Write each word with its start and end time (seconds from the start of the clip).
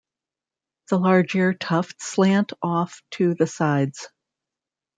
The 0.89 0.97
large 0.97 1.35
ear 1.35 1.53
tufts 1.53 2.07
slant 2.07 2.53
off 2.63 3.03
to 3.11 3.35
the 3.35 3.45
sides. 3.45 4.09